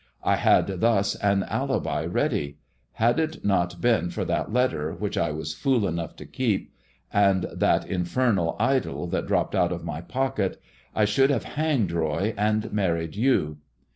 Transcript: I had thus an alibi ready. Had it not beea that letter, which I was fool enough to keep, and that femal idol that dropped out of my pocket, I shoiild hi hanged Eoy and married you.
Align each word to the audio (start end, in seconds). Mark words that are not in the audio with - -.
I 0.23 0.35
had 0.37 0.79
thus 0.81 1.13
an 1.17 1.43
alibi 1.43 2.03
ready. 2.05 2.57
Had 2.93 3.19
it 3.19 3.45
not 3.45 3.79
beea 3.79 4.25
that 4.25 4.51
letter, 4.51 4.93
which 4.93 5.15
I 5.15 5.29
was 5.29 5.53
fool 5.53 5.87
enough 5.87 6.15
to 6.15 6.25
keep, 6.25 6.73
and 7.13 7.43
that 7.53 7.85
femal 7.87 8.55
idol 8.59 9.05
that 9.09 9.27
dropped 9.27 9.53
out 9.53 9.71
of 9.71 9.83
my 9.85 10.01
pocket, 10.01 10.59
I 10.95 11.05
shoiild 11.05 11.43
hi 11.43 11.49
hanged 11.51 11.91
Eoy 11.91 12.33
and 12.35 12.73
married 12.73 13.15
you. 13.15 13.57